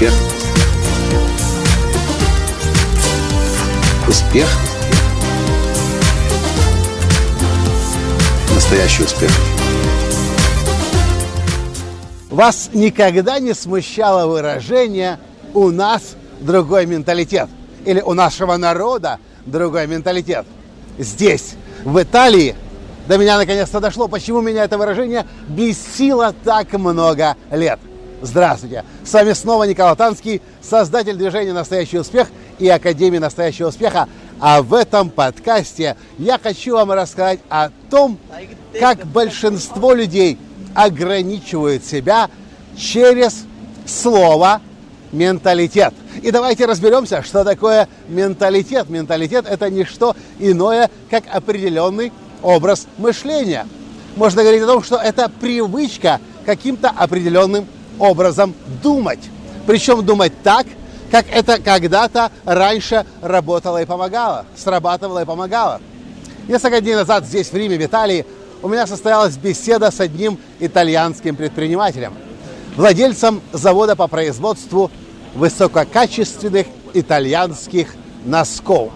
Успех. 0.00 0.14
Успех. 4.08 4.48
Настоящий 8.54 9.02
успех. 9.02 9.30
Вас 12.30 12.70
никогда 12.72 13.40
не 13.40 13.52
смущало 13.52 14.26
выражение 14.26 15.18
«у 15.52 15.70
нас 15.70 16.16
другой 16.40 16.86
менталитет» 16.86 17.50
или 17.84 18.00
«у 18.00 18.14
нашего 18.14 18.56
народа 18.56 19.18
другой 19.44 19.86
менталитет». 19.86 20.46
Здесь, 20.96 21.56
в 21.84 22.02
Италии, 22.02 22.56
до 23.06 23.18
меня 23.18 23.36
наконец-то 23.36 23.80
дошло, 23.80 24.08
почему 24.08 24.40
меня 24.40 24.64
это 24.64 24.78
выражение 24.78 25.26
бесило 25.46 26.34
так 26.42 26.72
много 26.72 27.36
лет. 27.50 27.80
Здравствуйте! 28.22 28.84
С 29.02 29.14
вами 29.14 29.32
снова 29.32 29.64
Николай 29.64 29.96
Танский, 29.96 30.42
создатель 30.60 31.16
движения 31.16 31.54
«Настоящий 31.54 31.98
успех» 31.98 32.28
и 32.58 32.68
Академии 32.68 33.16
«Настоящего 33.16 33.68
успеха». 33.68 34.08
А 34.38 34.60
в 34.60 34.74
этом 34.74 35.08
подкасте 35.08 35.96
я 36.18 36.38
хочу 36.38 36.74
вам 36.74 36.92
рассказать 36.92 37.40
о 37.48 37.70
том, 37.90 38.18
как 38.78 39.06
большинство 39.06 39.94
людей 39.94 40.38
ограничивают 40.74 41.82
себя 41.86 42.28
через 42.76 43.44
слово 43.86 44.60
менталитет. 45.12 45.94
И 46.22 46.30
давайте 46.30 46.66
разберемся, 46.66 47.22
что 47.22 47.42
такое 47.42 47.88
менталитет. 48.08 48.90
Менталитет– 48.90 49.46
это 49.48 49.70
не 49.70 49.84
что 49.84 50.14
иное, 50.38 50.90
как 51.08 51.24
определенный 51.32 52.12
образ 52.42 52.86
мышления. 52.98 53.66
Можно 54.16 54.42
говорить 54.42 54.62
о 54.62 54.66
том, 54.66 54.82
что 54.82 54.96
это 54.96 55.30
привычка 55.40 56.20
каким-то 56.44 56.90
определенным 56.90 57.66
образом 58.00 58.54
думать. 58.82 59.20
Причем 59.66 60.04
думать 60.04 60.32
так, 60.42 60.66
как 61.10 61.26
это 61.30 61.60
когда-то 61.60 62.30
раньше 62.44 63.04
работало 63.20 63.82
и 63.82 63.84
помогало, 63.84 64.46
срабатывало 64.56 65.22
и 65.22 65.24
помогало. 65.24 65.80
Несколько 66.48 66.80
дней 66.80 66.94
назад 66.94 67.26
здесь, 67.26 67.50
в 67.50 67.54
Риме, 67.54 67.76
в 67.76 67.84
Италии, 67.84 68.26
у 68.62 68.68
меня 68.68 68.86
состоялась 68.86 69.36
беседа 69.36 69.90
с 69.90 70.00
одним 70.00 70.38
итальянским 70.58 71.36
предпринимателем, 71.36 72.14
владельцем 72.76 73.40
завода 73.52 73.96
по 73.96 74.08
производству 74.08 74.90
высококачественных 75.34 76.66
итальянских 76.92 77.94
носков. 78.24 78.90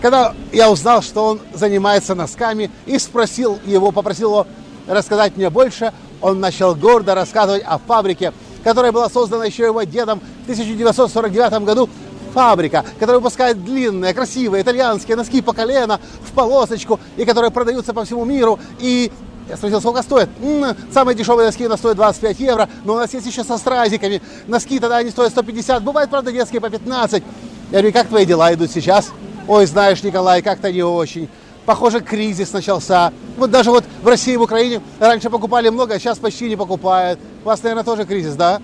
Когда 0.00 0.34
я 0.52 0.70
узнал, 0.70 1.02
что 1.02 1.24
он 1.26 1.40
занимается 1.52 2.14
носками, 2.14 2.70
и 2.86 2.98
спросил 2.98 3.58
его, 3.64 3.90
попросил 3.90 4.30
его 4.30 4.46
рассказать 4.86 5.36
мне 5.36 5.48
больше, 5.50 5.92
он 6.24 6.40
начал 6.40 6.74
гордо 6.74 7.14
рассказывать 7.14 7.62
о 7.66 7.76
фабрике, 7.76 8.32
которая 8.64 8.92
была 8.92 9.10
создана 9.10 9.44
еще 9.44 9.64
его 9.64 9.82
дедом 9.82 10.20
в 10.20 10.42
1949 10.44 11.64
году. 11.64 11.88
Фабрика, 12.32 12.82
которая 12.98 13.20
выпускает 13.20 13.62
длинные, 13.62 14.14
красивые 14.14 14.62
итальянские 14.62 15.16
носки 15.16 15.42
по 15.42 15.52
колено, 15.52 16.00
в 16.26 16.32
полосочку, 16.32 16.98
и 17.16 17.24
которые 17.26 17.50
продаются 17.50 17.92
по 17.92 18.04
всему 18.04 18.24
миру. 18.24 18.58
И 18.80 19.12
я 19.48 19.56
спросил, 19.56 19.80
сколько 19.80 20.02
стоит? 20.02 20.30
М-м, 20.40 20.74
самые 20.92 21.14
дешевые 21.14 21.46
носки 21.46 21.66
у 21.66 21.68
нас 21.68 21.78
стоят 21.78 21.96
25 21.96 22.40
евро, 22.40 22.68
но 22.84 22.94
у 22.94 22.96
нас 22.96 23.12
есть 23.12 23.26
еще 23.26 23.44
со 23.44 23.58
стразиками. 23.58 24.22
Носки 24.48 24.80
тогда 24.80 24.96
они 24.96 25.10
стоят 25.10 25.30
150, 25.30 25.82
бывает, 25.84 26.08
правда, 26.08 26.32
детские 26.32 26.62
по 26.62 26.70
15. 26.70 27.22
Я 27.70 27.78
говорю, 27.78 27.92
как 27.92 28.08
твои 28.08 28.24
дела 28.24 28.52
идут 28.54 28.70
сейчас? 28.70 29.12
Ой, 29.46 29.66
знаешь, 29.66 30.02
Николай, 30.02 30.40
как-то 30.40 30.72
не 30.72 30.82
очень. 30.82 31.28
Похоже, 31.66 32.00
кризис 32.00 32.52
начался. 32.52 33.12
Вот 33.36 33.50
даже 33.50 33.70
вот 33.70 33.84
в 34.02 34.06
России, 34.06 34.36
в 34.36 34.42
Украине 34.42 34.80
раньше 35.00 35.30
покупали 35.30 35.70
много, 35.70 35.94
а 35.94 35.98
сейчас 35.98 36.18
почти 36.18 36.48
не 36.48 36.56
покупают. 36.56 37.18
У 37.42 37.46
вас, 37.46 37.62
наверное, 37.62 37.84
тоже 37.84 38.04
кризис, 38.04 38.34
да? 38.34 38.60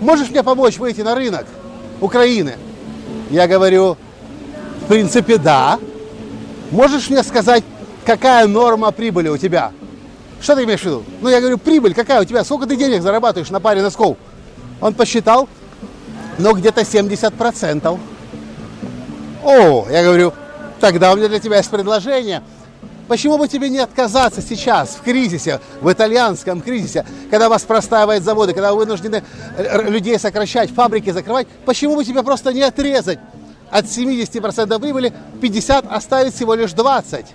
Можешь 0.00 0.30
мне 0.30 0.42
помочь 0.42 0.78
выйти 0.78 1.00
на 1.00 1.14
рынок 1.14 1.46
Украины? 2.00 2.54
Я 3.30 3.48
говорю, 3.48 3.96
в 4.82 4.86
принципе, 4.86 5.36
да. 5.36 5.78
Можешь 6.70 7.10
мне 7.10 7.22
сказать, 7.24 7.64
какая 8.04 8.46
норма 8.46 8.92
прибыли 8.92 9.28
у 9.28 9.36
тебя? 9.36 9.72
Что 10.40 10.56
ты 10.56 10.64
имеешь 10.64 10.80
в 10.80 10.86
виду? 10.86 11.04
Ну, 11.20 11.28
я 11.28 11.40
говорю, 11.40 11.58
прибыль 11.58 11.94
какая 11.94 12.20
у 12.20 12.24
тебя? 12.24 12.44
Сколько 12.44 12.66
ты 12.66 12.76
денег 12.76 13.02
зарабатываешь 13.02 13.50
на 13.50 13.60
паре 13.60 13.82
носков? 13.82 14.16
Он 14.80 14.94
посчитал, 14.94 15.48
ну, 16.38 16.54
где-то 16.54 16.80
70%. 16.82 17.98
О, 19.44 19.86
я 19.90 20.02
говорю, 20.04 20.32
тогда 20.82 21.12
у 21.12 21.16
меня 21.16 21.28
для 21.28 21.38
тебя 21.38 21.58
есть 21.58 21.70
предложение. 21.70 22.42
Почему 23.06 23.38
бы 23.38 23.46
тебе 23.46 23.70
не 23.70 23.78
отказаться 23.78 24.42
сейчас, 24.42 24.96
в 24.96 25.02
кризисе, 25.02 25.60
в 25.80 25.90
итальянском 25.92 26.60
кризисе, 26.60 27.06
когда 27.30 27.48
вас 27.48 27.62
простаивают 27.62 28.24
заводы, 28.24 28.52
когда 28.52 28.72
вы 28.72 28.78
вынуждены 28.80 29.22
людей 29.88 30.18
сокращать, 30.18 30.70
фабрики 30.70 31.10
закрывать, 31.10 31.46
почему 31.64 31.94
бы 31.94 32.04
тебе 32.04 32.24
просто 32.24 32.52
не 32.52 32.62
отрезать 32.62 33.20
от 33.70 33.84
70% 33.84 34.80
прибыли, 34.80 35.12
50 35.40 35.86
оставить 35.88 36.34
всего 36.34 36.54
лишь 36.54 36.72
20? 36.72 37.26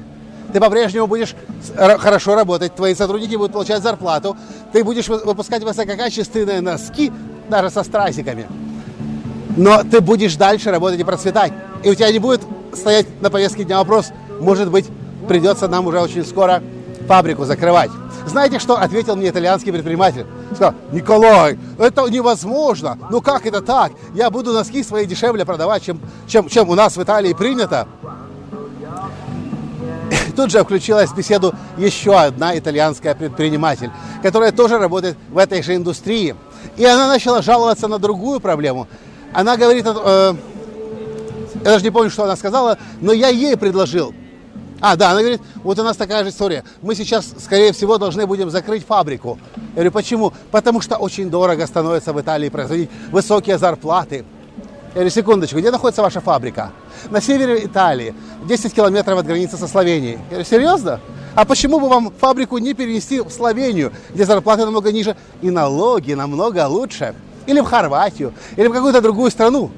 Ты 0.52 0.59
по-прежнему 0.59 1.08
будешь 1.08 1.34
хорошо 1.78 2.35
работать, 2.35 2.75
твои 2.75 2.96
сотрудники 2.96 3.38
будут 3.38 3.53
получать 3.53 3.81
зарплату, 3.81 4.35
ты 4.74 4.84
будешь 4.84 5.08
выпускать 5.08 5.64
высококачественные 5.64 6.59
носки, 6.59 7.14
даже 7.47 7.69
со 7.69 7.84
страсиками. 7.84 8.46
Но 9.56 9.84
ты 9.84 10.02
будешь 10.02 10.35
дальше 10.35 10.69
работать 10.69 11.00
и 11.00 11.03
процветать. 11.06 11.53
И 11.84 11.90
у 11.90 11.96
тебя 11.96 12.12
не 12.12 12.19
будет 12.19 12.41
стоять 12.77 13.07
на 13.21 13.29
повестке 13.29 13.63
дня 13.63 13.77
вопрос, 13.77 14.11
может 14.39 14.69
быть, 14.69 14.85
придется 15.27 15.67
нам 15.67 15.88
уже 15.88 15.99
очень 15.99 16.25
скоро 16.25 16.61
фабрику 17.07 17.45
закрывать. 17.45 17.91
Знаете, 18.25 18.59
что 18.59 18.77
ответил 18.77 19.15
мне 19.15 19.29
итальянский 19.29 19.71
предприниматель? 19.71 20.25
Сказал, 20.53 20.73
Николай, 20.91 21.57
это 21.79 22.05
невозможно. 22.07 22.97
Ну 23.09 23.21
как 23.21 23.45
это 23.45 23.61
так? 23.61 23.93
Я 24.13 24.29
буду 24.29 24.51
носки 24.51 24.83
свои 24.83 25.05
дешевле 25.05 25.45
продавать, 25.45 25.83
чем, 25.83 25.99
чем, 26.27 26.49
чем 26.49 26.69
у 26.69 26.75
нас 26.75 26.97
в 26.97 27.03
Италии 27.03 27.33
принято. 27.33 27.87
Тут 30.35 30.51
же 30.51 30.63
включилась 30.63 31.09
в 31.09 31.16
беседу 31.16 31.53
еще 31.77 32.16
одна 32.16 32.57
итальянская 32.57 33.16
предприниматель, 33.16 33.89
которая 34.21 34.51
тоже 34.51 34.77
работает 34.77 35.17
в 35.31 35.37
этой 35.37 35.63
же 35.63 35.75
индустрии. 35.75 36.35
И 36.75 36.85
она 36.85 37.07
начала 37.07 37.41
жаловаться 37.41 37.87
на 37.87 37.97
другую 37.97 38.39
проблему. 38.39 38.87
Она 39.33 39.57
говорит, 39.57 39.85
э, 39.87 40.33
я 41.63 41.72
даже 41.72 41.84
не 41.84 41.91
помню, 41.91 42.09
что 42.09 42.23
она 42.23 42.35
сказала, 42.35 42.78
но 43.01 43.13
я 43.13 43.29
ей 43.29 43.57
предложил. 43.57 44.13
А, 44.79 44.95
да, 44.95 45.12
она 45.12 45.22
говорит, 45.22 45.41
вот 45.63 45.79
у 45.79 45.84
нас 45.84 45.97
такая 45.97 46.23
же 46.23 46.29
история. 46.29 46.63
Мы 46.81 46.94
сейчас, 46.94 47.34
скорее 47.40 47.73
всего, 47.73 47.97
должны 47.97 48.28
будем 48.28 48.50
закрыть 48.50 48.85
фабрику. 48.85 49.40
Я 49.56 49.73
говорю, 49.73 49.91
почему? 49.91 50.34
Потому 50.51 50.81
что 50.81 50.97
очень 50.97 51.29
дорого 51.29 51.66
становится 51.66 52.13
в 52.13 52.22
Италии 52.22 52.50
производить 52.50 52.90
высокие 53.12 53.57
зарплаты. 53.57 54.17
Я 54.90 54.94
говорю, 54.94 55.09
секундочку, 55.09 55.59
где 55.59 55.72
находится 55.72 56.01
ваша 56.01 56.22
фабрика? 56.22 56.72
На 57.09 57.22
севере 57.22 57.66
Италии, 57.66 58.13
10 58.47 58.73
километров 58.73 59.19
от 59.19 59.25
границы 59.25 59.57
со 59.57 59.67
Словенией. 59.67 60.13
Я 60.13 60.29
говорю, 60.29 60.46
серьезно? 60.46 61.00
А 61.35 61.46
почему 61.46 61.79
бы 61.79 61.88
вам 61.88 62.12
фабрику 62.19 62.57
не 62.57 62.73
перенести 62.73 63.19
в 63.19 63.29
Словению, 63.29 63.91
где 64.13 64.25
зарплаты 64.25 64.66
намного 64.66 64.91
ниже 64.91 65.16
и 65.41 65.50
налоги 65.50 66.13
намного 66.13 66.67
лучше? 66.67 67.16
Или 67.46 67.62
в 67.62 67.66
Хорватию, 67.66 68.34
или 68.56 68.67
в 68.67 68.73
какую-то 68.73 69.01
другую 69.01 69.31
страну? 69.31 69.72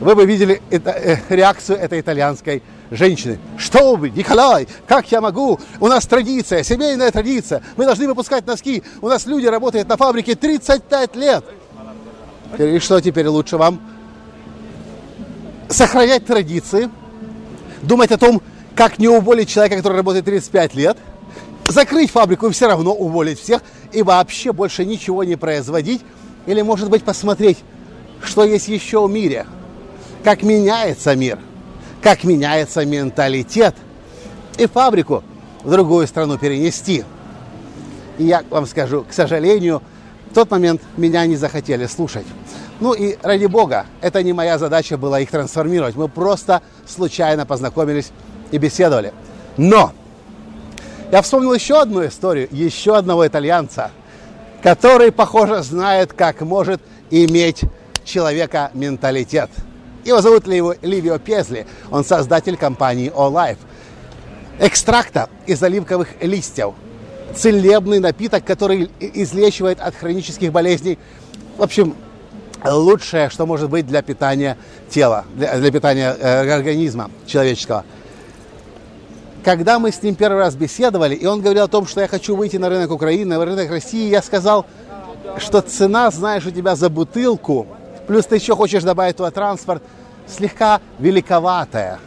Вы 0.00 0.14
бы 0.14 0.26
видели 0.26 0.60
это, 0.70 0.90
э, 0.90 1.18
реакцию 1.28 1.78
этой 1.78 2.00
итальянской 2.00 2.62
женщины. 2.90 3.38
Что 3.56 3.96
вы, 3.96 4.10
Николай, 4.10 4.66
как 4.86 5.10
я 5.12 5.20
могу? 5.20 5.60
У 5.80 5.86
нас 5.86 6.06
традиция, 6.06 6.62
семейная 6.62 7.10
традиция. 7.10 7.62
Мы 7.76 7.84
должны 7.84 8.06
выпускать 8.08 8.46
носки. 8.46 8.82
У 9.00 9.08
нас 9.08 9.26
люди 9.26 9.46
работают 9.46 9.88
на 9.88 9.96
фабрике 9.96 10.34
35 10.34 11.16
лет. 11.16 11.44
И 12.58 12.78
что 12.78 13.00
теперь 13.00 13.28
лучше 13.28 13.56
вам? 13.56 13.80
Сохранять 15.68 16.26
традиции, 16.26 16.90
думать 17.82 18.12
о 18.12 18.18
том, 18.18 18.42
как 18.74 18.98
не 18.98 19.08
уволить 19.08 19.48
человека, 19.48 19.76
который 19.76 19.96
работает 19.96 20.24
35 20.24 20.74
лет, 20.74 20.98
закрыть 21.68 22.10
фабрику 22.10 22.48
и 22.48 22.50
все 22.50 22.66
равно 22.66 22.92
уволить 22.92 23.40
всех, 23.40 23.62
и 23.92 24.02
вообще 24.02 24.52
больше 24.52 24.84
ничего 24.84 25.24
не 25.24 25.36
производить, 25.36 26.02
или, 26.46 26.60
может 26.62 26.90
быть, 26.90 27.04
посмотреть, 27.04 27.58
что 28.22 28.44
есть 28.44 28.68
еще 28.68 29.06
в 29.06 29.10
мире, 29.10 29.46
как 30.24 30.42
меняется 30.42 31.14
мир– 31.14 31.38
как 32.04 32.22
меняется 32.22 32.84
менталитет, 32.84 33.74
и 34.58 34.66
фабрику 34.66 35.24
в 35.62 35.70
другую 35.70 36.06
страну 36.06 36.36
перенести. 36.36 37.02
И 38.18 38.24
я 38.24 38.44
вам 38.50 38.66
скажу, 38.66 39.06
к 39.08 39.14
сожалению, 39.14 39.82
в 40.30 40.34
тот 40.34 40.50
момент 40.50 40.82
меня 40.98 41.24
не 41.24 41.36
захотели 41.36 41.86
слушать. 41.86 42.26
Ну 42.78 42.92
и 42.92 43.16
ради 43.22 43.46
бога, 43.46 43.86
это 44.02 44.22
не 44.22 44.34
моя 44.34 44.58
задача 44.58 44.98
была 44.98 45.20
их 45.20 45.30
трансформировать. 45.30 45.96
Мы 45.96 46.08
просто 46.08 46.60
случайно 46.86 47.46
познакомились 47.46 48.10
и 48.50 48.58
беседовали. 48.58 49.14
Но 49.56 49.92
я 51.10 51.22
вспомнил 51.22 51.54
еще 51.54 51.80
одну 51.80 52.06
историю, 52.06 52.48
еще 52.50 52.98
одного 52.98 53.26
итальянца, 53.26 53.90
который, 54.62 55.10
похоже, 55.10 55.62
знает, 55.62 56.12
как 56.12 56.42
может 56.42 56.82
иметь 57.10 57.62
человека 58.04 58.70
менталитет– 58.74 59.48
его 60.04 60.20
зовут 60.20 60.46
Ливио 60.46 61.18
Пезли. 61.18 61.66
Он 61.90 62.04
создатель 62.04 62.56
компании 62.56 63.10
Olife. 63.14 63.58
Экстракта 64.58 65.28
из 65.46 65.62
оливковых 65.62 66.08
листьев. 66.20 66.74
Целебный 67.34 67.98
напиток, 67.98 68.44
который 68.44 68.90
излечивает 69.00 69.80
от 69.80 69.94
хронических 69.96 70.52
болезней. 70.52 70.98
В 71.56 71.62
общем, 71.62 71.96
лучшее, 72.64 73.30
что 73.30 73.46
может 73.46 73.70
быть 73.70 73.86
для 73.86 74.02
питания 74.02 74.56
тела, 74.88 75.24
для, 75.34 75.56
для 75.58 75.70
питания 75.70 76.16
э, 76.18 76.54
организма 76.54 77.10
человеческого. 77.26 77.84
Когда 79.42 79.78
мы 79.78 79.92
с 79.92 80.02
ним 80.02 80.14
первый 80.14 80.38
раз 80.38 80.54
беседовали, 80.54 81.14
и 81.14 81.26
он 81.26 81.42
говорил 81.42 81.64
о 81.64 81.68
том, 81.68 81.86
что 81.86 82.00
я 82.00 82.08
хочу 82.08 82.34
выйти 82.34 82.56
на 82.56 82.68
рынок 82.68 82.90
Украины, 82.90 83.36
на 83.36 83.44
рынок 83.44 83.68
России, 83.70 84.08
я 84.08 84.22
сказал, 84.22 84.64
что 85.38 85.60
цена, 85.60 86.10
знаешь, 86.10 86.46
у 86.46 86.50
тебя 86.50 86.76
за 86.76 86.88
бутылку, 86.88 87.66
плюс 88.06 88.26
ты 88.26 88.36
еще 88.36 88.54
хочешь 88.56 88.82
добавить 88.82 89.16
туда 89.16 89.30
транспорт, 89.30 89.82
слегка 90.26 90.80
великоватая. 90.98 91.98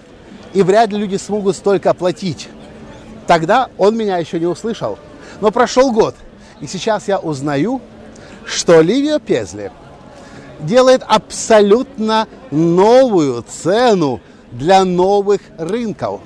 И 0.54 0.62
вряд 0.62 0.92
ли 0.92 0.98
люди 0.98 1.18
смогут 1.18 1.56
столько 1.56 1.92
оплатить. 1.92 2.50
Тогда 3.28 3.70
он 3.78 3.96
меня 3.98 4.18
еще 4.18 4.40
не 4.40 4.46
услышал. 4.46 4.98
Но 5.42 5.52
прошел 5.52 5.92
год, 5.92 6.16
и 6.62 6.68
сейчас 6.68 7.08
я 7.08 7.20
узнаю, 7.20 7.82
что 8.46 8.82
Ливио 8.82 9.20
Пезли 9.20 9.72
делает 10.60 11.04
абсолютно 11.06 12.28
новую 12.50 13.44
цену 13.44 14.22
для 14.52 14.86
новых 14.86 15.42
рынков. 15.58 16.22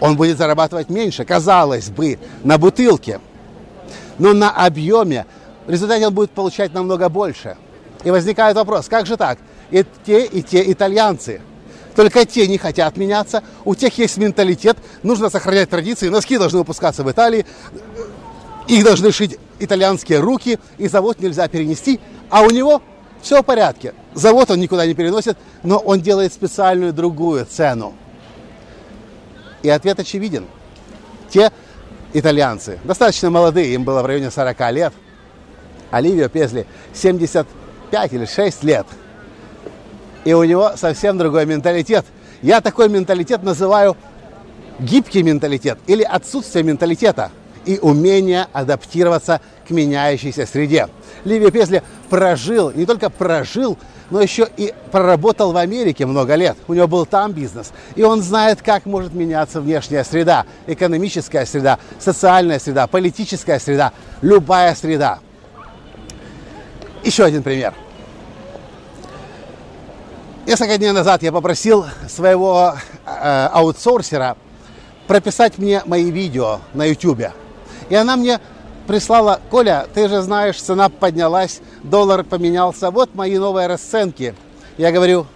Он 0.00 0.16
будет 0.16 0.38
зарабатывать 0.38 0.88
меньше, 0.88 1.24
казалось 1.24 1.88
бы, 1.90 2.18
на 2.42 2.58
бутылке. 2.58 3.20
Но 4.18 4.32
на 4.32 4.50
объеме 4.50 5.26
в 5.66 5.70
результате 5.70 6.06
он 6.06 6.14
будет 6.14 6.30
получать 6.30 6.72
намного 6.74 7.08
больше. 7.08 7.56
И 8.04 8.10
возникает 8.10 8.56
вопрос, 8.56 8.88
как 8.88 9.06
же 9.06 9.16
так? 9.16 9.38
И 9.70 9.84
те, 10.04 10.24
и 10.24 10.42
те 10.42 10.70
итальянцы. 10.70 11.40
Только 11.94 12.26
те 12.26 12.46
не 12.46 12.58
хотят 12.58 12.96
меняться, 12.98 13.42
у 13.64 13.74
тех 13.74 13.96
есть 13.96 14.18
менталитет, 14.18 14.76
нужно 15.02 15.30
сохранять 15.30 15.70
традиции, 15.70 16.08
носки 16.08 16.36
должны 16.36 16.58
выпускаться 16.58 17.02
в 17.02 17.10
Италии, 17.10 17.46
их 18.68 18.84
должны 18.84 19.10
шить 19.12 19.38
итальянские 19.58 20.20
руки, 20.20 20.58
и 20.76 20.88
завод 20.88 21.20
нельзя 21.20 21.48
перенести, 21.48 21.98
а 22.28 22.42
у 22.42 22.50
него 22.50 22.82
все 23.22 23.42
в 23.42 23.44
порядке. 23.46 23.94
Завод 24.14 24.50
он 24.50 24.60
никуда 24.60 24.86
не 24.86 24.94
переносит, 24.94 25.38
но 25.62 25.78
он 25.78 26.00
делает 26.00 26.34
специальную 26.34 26.92
другую 26.92 27.46
цену. 27.46 27.94
И 29.62 29.70
ответ 29.70 29.98
очевиден. 29.98 30.46
Те 31.30 31.50
итальянцы, 32.12 32.78
достаточно 32.84 33.30
молодые, 33.30 33.72
им 33.74 33.84
было 33.84 34.02
в 34.02 34.06
районе 34.06 34.30
40 34.30 34.72
лет, 34.72 34.92
Оливио 35.90 36.28
Пезли 36.28 36.66
75 37.90 38.12
или 38.12 38.24
6 38.26 38.64
лет. 38.64 38.86
И 40.24 40.32
у 40.32 40.42
него 40.44 40.72
совсем 40.76 41.18
другой 41.18 41.46
менталитет. 41.46 42.04
Я 42.42 42.60
такой 42.60 42.88
менталитет 42.88 43.42
называю 43.42 43.96
гибкий 44.78 45.22
менталитет 45.22 45.78
или 45.86 46.02
отсутствие 46.02 46.64
менталитета 46.64 47.30
и 47.64 47.78
умение 47.80 48.46
адаптироваться 48.52 49.40
к 49.66 49.70
меняющейся 49.70 50.46
среде. 50.46 50.88
Ливия 51.24 51.50
Песли 51.50 51.82
прожил, 52.10 52.70
не 52.72 52.86
только 52.86 53.10
прожил, 53.10 53.78
но 54.10 54.20
еще 54.20 54.48
и 54.56 54.72
проработал 54.92 55.52
в 55.52 55.56
Америке 55.56 56.06
много 56.06 56.36
лет. 56.36 56.56
У 56.68 56.74
него 56.74 56.86
был 56.86 57.06
там 57.06 57.32
бизнес. 57.32 57.72
И 57.96 58.02
он 58.02 58.22
знает, 58.22 58.62
как 58.62 58.86
может 58.86 59.14
меняться 59.14 59.60
внешняя 59.60 60.04
среда, 60.04 60.44
экономическая 60.68 61.44
среда, 61.44 61.78
социальная 61.98 62.60
среда, 62.60 62.86
политическая 62.86 63.58
среда, 63.58 63.92
любая 64.22 64.74
среда. 64.76 65.18
Еще 67.06 67.22
один 67.22 67.44
пример. 67.44 67.72
Несколько 70.44 70.76
дней 70.76 70.90
назад 70.90 71.22
я 71.22 71.30
попросил 71.30 71.86
своего 72.08 72.74
э, 73.06 73.48
аутсорсера 73.52 74.36
прописать 75.06 75.56
мне 75.56 75.82
мои 75.86 76.10
видео 76.10 76.58
на 76.74 76.84
YouTube. 76.84 77.26
И 77.90 77.94
она 77.94 78.16
мне 78.16 78.40
прислала, 78.88 79.40
Коля, 79.50 79.86
ты 79.94 80.08
же 80.08 80.20
знаешь, 80.20 80.60
цена 80.60 80.88
поднялась, 80.88 81.60
доллар 81.84 82.24
поменялся, 82.24 82.90
вот 82.90 83.14
мои 83.14 83.38
новые 83.38 83.68
расценки. 83.68 84.34
Я 84.76 84.90
говорю, 84.90 85.28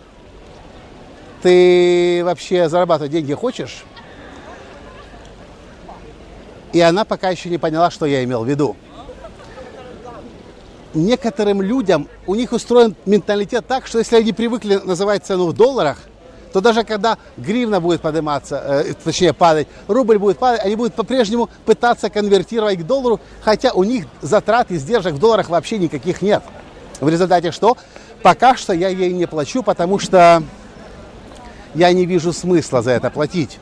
ты 1.40 2.22
вообще 2.24 2.68
зарабатывать 2.68 3.12
деньги 3.12 3.32
хочешь? 3.32 3.84
И 6.72 6.80
она 6.80 7.04
пока 7.04 7.30
еще 7.30 7.48
не 7.48 7.58
поняла, 7.58 7.92
что 7.92 8.06
я 8.06 8.24
имел 8.24 8.42
в 8.42 8.48
виду. 8.48 8.74
Некоторым 10.92 11.62
людям, 11.62 12.08
у 12.26 12.34
них 12.34 12.52
устроен 12.52 12.96
менталитет 13.06 13.66
так, 13.66 13.86
что 13.86 13.98
если 13.98 14.16
они 14.16 14.32
привыкли 14.32 14.76
называть 14.76 15.24
цену 15.24 15.46
в 15.46 15.52
долларах, 15.52 15.98
то 16.52 16.60
даже 16.60 16.82
когда 16.82 17.16
гривна 17.36 17.80
будет 17.80 18.00
подниматься, 18.00 18.56
э, 18.56 18.94
точнее 19.04 19.32
падать, 19.32 19.68
рубль 19.86 20.18
будет 20.18 20.38
падать, 20.38 20.64
они 20.64 20.74
будут 20.74 20.94
по-прежнему 20.94 21.48
пытаться 21.64 22.10
конвертировать 22.10 22.80
к 22.80 22.82
доллару, 22.82 23.20
хотя 23.42 23.72
у 23.72 23.84
них 23.84 24.06
затрат 24.20 24.72
и 24.72 24.74
издержек 24.74 25.14
в 25.14 25.18
долларах 25.18 25.48
вообще 25.48 25.78
никаких 25.78 26.22
нет. 26.22 26.42
В 27.00 27.08
результате 27.08 27.52
что? 27.52 27.76
Пока 28.22 28.56
что 28.56 28.72
я 28.72 28.88
ей 28.88 29.12
не 29.12 29.26
плачу, 29.26 29.62
потому 29.62 30.00
что 30.00 30.42
я 31.74 31.92
не 31.92 32.04
вижу 32.04 32.32
смысла 32.32 32.82
за 32.82 32.90
это 32.90 33.10
платить. 33.10 33.58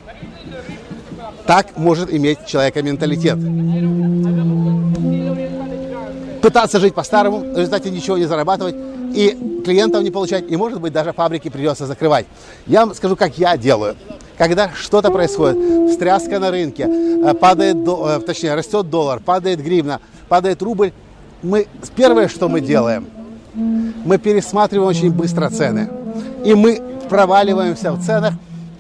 Так 1.47 1.77
может 1.77 2.13
иметь 2.13 2.47
человека 2.47 2.83
менталитет. 2.83 3.37
Пытаться 6.49 6.81
жить 6.81 6.95
по-старому, 6.95 7.41
в 7.41 7.59
результате 7.59 7.91
ничего 7.91 8.17
не 8.17 8.25
зарабатывать, 8.25 8.75
и 9.15 9.61
клиентов 9.67 10.03
не 10.03 10.11
получать, 10.11 10.51
и, 10.51 10.57
может 10.57 10.81
быть, 10.81 10.95
даже 10.95 11.13
фабрики 11.13 11.51
придется 11.51 11.85
закрывать. 11.85 12.25
Я 12.67 12.87
вам 12.87 12.95
скажу, 12.95 13.17
как 13.17 13.37
я 13.37 13.59
делаю. 13.59 13.97
Когда 14.39 14.71
что-то 14.75 15.11
происходит, 15.11 15.91
встряска 15.91 16.39
на 16.39 16.51
рынке, 16.51 16.85
э, 16.85 17.35
падает, 17.35 17.77
э, 17.87 18.21
точнее, 18.27 18.55
растет 18.55 18.89
доллар, 18.89 19.21
падает 19.21 19.63
гривна, 19.63 20.01
падает 20.31 20.63
рубль, 20.63 20.93
мы, 21.43 21.67
первое, 21.95 22.29
что 22.29 22.49
мы 22.49 22.63
делаем, 22.63 23.09
мы 23.53 24.17
пересматриваем 24.17 24.89
очень 24.89 25.13
быстро 25.13 25.51
цены. 25.51 25.91
И 26.47 26.55
мы 26.55 26.81
проваливаемся 27.11 27.93
в 27.93 28.03
ценах 28.03 28.33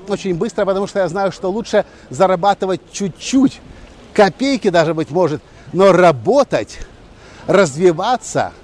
очень 0.08 0.34
быстро, 0.34 0.64
потому 0.64 0.86
что 0.86 1.00
я 1.00 1.08
знаю, 1.08 1.32
что 1.32 1.50
лучше 1.50 1.84
зарабатывать 2.08 2.80
чуть-чуть, 2.92 3.60
копейки 4.14 4.70
даже, 4.70 4.94
быть 4.94 5.10
может, 5.10 5.42
но 5.74 5.92
работать, 5.92 6.78
развиваться– 7.48 8.52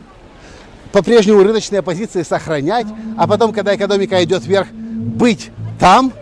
по-прежнему 0.94 1.42
рыночные 1.42 1.82
позиции 1.82 2.22
сохранять, 2.22 2.86
а 3.18 3.26
потом, 3.26 3.52
когда 3.52 3.74
экономика 3.74 4.22
идет 4.22 4.46
вверх, 4.46 4.68
быть 4.70 5.50
там 5.80 6.12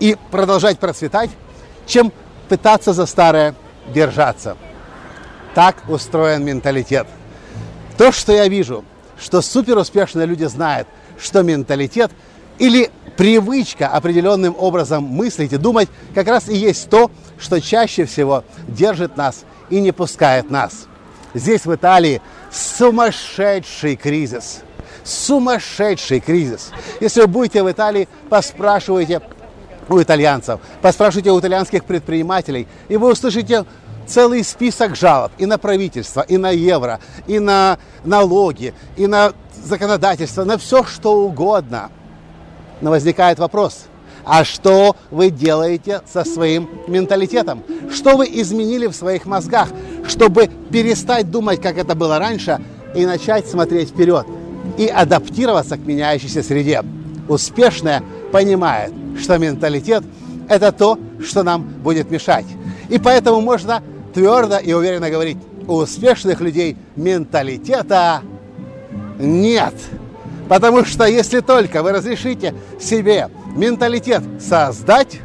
и 0.00 0.16
продолжать 0.30 0.78
процветать, 0.78 1.28
чем 1.86 2.10
пытаться 2.48 2.94
за 2.94 3.04
старое 3.04 3.54
держаться. 3.92 4.56
Так 5.54 5.76
устроен 5.90 6.42
менталитет. 6.42 7.06
То, 7.98 8.10
что 8.10 8.32
я 8.32 8.48
вижу, 8.48 8.82
что 9.20 9.42
суперуспешные 9.42 10.24
люди 10.24 10.44
знают, 10.44 10.88
что 11.20 11.42
менталитет 11.42 12.10
или 12.58 12.90
привычка 13.18 13.88
определенным 13.88 14.56
образом 14.58 15.04
мыслить 15.04 15.52
и 15.52 15.58
думать 15.58 15.90
как 16.14 16.28
раз 16.28 16.48
и 16.48 16.56
есть 16.56 16.88
то, 16.88 17.10
что 17.38 17.60
чаще 17.60 18.06
всего 18.06 18.42
держит 18.68 19.18
нас 19.18 19.44
и 19.68 19.82
не 19.82 19.92
пускает 19.92 20.50
нас. 20.50 20.86
Здесь, 21.38 21.64
в 21.66 21.74
Италии, 21.74 22.20
сумасшедший 22.50 23.96
кризис. 23.96 24.60
Сумасшедший 25.04 26.20
кризис. 26.20 26.70
Если 27.00 27.20
вы 27.20 27.26
будете 27.28 27.62
в 27.62 27.70
Италии, 27.70 28.08
поспрашивайте 28.28 29.22
у 29.88 30.02
итальянцев, 30.02 30.60
поспрашивайте 30.82 31.30
у 31.30 31.40
итальянских 31.40 31.84
предпринимателей, 31.84 32.68
и 32.88 32.96
вы 32.96 33.12
услышите 33.12 33.64
целый 34.06 34.44
список 34.44 34.96
жалоб 34.96 35.32
и 35.38 35.46
на 35.46 35.56
правительство, 35.56 36.20
и 36.20 36.36
на 36.36 36.50
евро, 36.50 37.00
и 37.26 37.38
на 37.38 37.78
налоги, 38.04 38.74
и 38.96 39.06
на 39.06 39.32
законодательство, 39.64 40.44
на 40.44 40.58
все 40.58 40.84
что 40.84 41.22
угодно. 41.24 41.90
Но 42.80 42.90
возникает 42.90 43.38
вопрос– 43.38 43.86
а 44.28 44.44
что 44.44 44.94
вы 45.10 45.30
делаете 45.30 46.02
со 46.06 46.22
своим 46.22 46.68
менталитетом? 46.86 47.62
Что 47.90 48.14
вы 48.14 48.26
изменили 48.26 48.86
в 48.86 48.92
своих 48.92 49.24
мозгах, 49.24 49.70
чтобы 50.08 50.48
перестать 50.70 51.30
думать, 51.30 51.60
как 51.60 51.78
это 51.78 51.94
было 51.94 52.18
раньше, 52.18 52.60
и 52.94 53.04
начать 53.04 53.46
смотреть 53.46 53.90
вперед 53.90 54.26
и 54.76 54.86
адаптироваться 54.86 55.76
к 55.76 55.86
меняющейся 55.86 56.42
среде? 56.42 56.82
Успешная 57.28 58.02
понимает, 58.32 58.92
что 59.20 59.38
менталитет– 59.38 60.02
это 60.48 60.72
то, 60.72 60.98
что 61.22 61.42
нам 61.42 61.62
будет 61.62 62.10
мешать. 62.10 62.46
И 62.88 62.98
поэтому 62.98 63.40
можно 63.40 63.82
твердо 64.14 64.58
и 64.58 64.72
уверенно 64.72 65.10
говорить, 65.10 65.36
у 65.66 65.74
успешных 65.74 66.40
людей 66.40 66.76
менталитета 66.96 68.22
нет. 69.18 69.74
Потому 70.48 70.84
что 70.84 71.04
если 71.04 71.40
только 71.40 71.82
вы 71.82 71.92
разрешите 71.92 72.54
себе 72.80 73.28
менталитет 73.54 74.22
создать, 74.40 75.20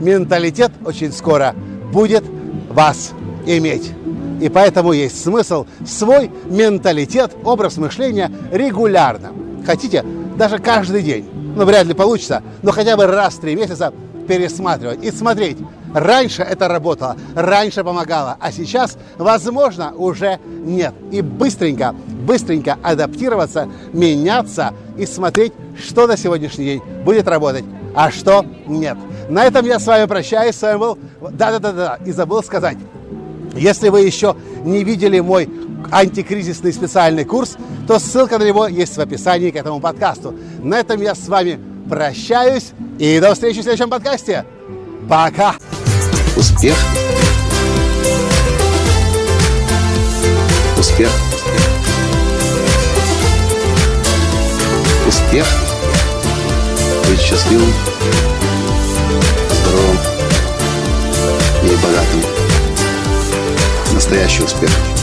менталитет 0.00 0.72
очень 0.84 1.12
скоро 1.12 1.54
будет 1.92 2.24
вас 2.68 3.12
иметь. 3.46 3.92
И 4.40 4.48
поэтому 4.48 4.92
есть 4.92 5.22
смысл 5.22 5.66
свой 5.86 6.30
менталитет, 6.46 7.32
образ 7.44 7.76
мышления 7.76 8.30
регулярно. 8.52 9.32
Хотите, 9.64 10.04
даже 10.36 10.58
каждый 10.58 11.02
день. 11.02 11.28
Ну, 11.56 11.64
вряд 11.64 11.86
ли 11.86 11.94
получится, 11.94 12.42
но 12.62 12.70
хотя 12.70 12.96
бы 12.96 13.06
раз 13.06 13.34
в 13.34 13.40
три 13.40 13.54
месяца 13.54 13.92
пересматривать 14.28 15.02
и 15.02 15.10
смотреть, 15.10 15.56
Раньше 15.96 16.42
это 16.42 16.68
работало, 16.68 17.16
раньше 17.34 17.82
помогало, 17.82 18.36
а 18.38 18.52
сейчас, 18.52 18.98
возможно, 19.16 19.94
уже 19.94 20.38
нет. 20.44 20.92
И 21.10 21.22
быстренько, 21.22 21.94
быстренько 22.26 22.76
адаптироваться, 22.82 23.66
меняться 23.94 24.74
и 24.98 25.06
смотреть, 25.06 25.54
что 25.82 26.06
на 26.06 26.18
сегодняшний 26.18 26.66
день 26.66 26.82
будет 27.02 27.26
работать, 27.28 27.64
а 27.94 28.10
что 28.10 28.44
нет. 28.66 28.98
На 29.30 29.44
этом 29.44 29.64
я 29.64 29.78
с 29.78 29.86
вами 29.86 30.04
прощаюсь. 30.04 30.54
С 30.54 30.62
вами 30.62 30.78
был... 30.78 30.98
Да-да-да-да. 31.30 31.98
И 32.04 32.12
забыл 32.12 32.42
сказать. 32.42 32.76
Если 33.56 33.88
вы 33.88 34.00
еще 34.00 34.36
не 34.64 34.84
видели 34.84 35.20
мой 35.20 35.48
антикризисный 35.90 36.72
специальный 36.72 37.24
курс, 37.24 37.56
то 37.86 37.98
ссылка 37.98 38.38
на 38.38 38.44
него 38.44 38.66
есть 38.66 38.96
в 38.96 39.00
описании 39.00 39.50
к 39.50 39.56
этому 39.56 39.80
подкасту. 39.80 40.34
На 40.62 40.78
этом 40.78 41.00
я 41.00 41.14
с 41.14 41.28
вами 41.28 41.58
прощаюсь 41.88 42.72
и 42.98 43.18
до 43.20 43.34
встречи 43.34 43.60
в 43.60 43.62
следующем 43.62 43.88
подкасте. 43.88 44.44
Пока! 45.08 45.54
Успех! 46.36 46.76
Успех! 50.78 51.10
Успех! 55.06 55.46
Быть 57.08 57.20
счастливым, 57.20 57.72
здоровым 59.50 59.98
и 61.62 61.76
богатым. 61.76 62.35
Настоящий 63.96 64.42
успех! 64.42 64.95